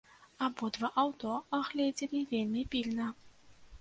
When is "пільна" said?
2.73-3.07